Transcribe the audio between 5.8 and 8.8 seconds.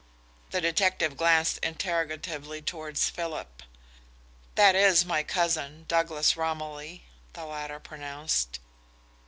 Douglas Romilly," the latter pronounced.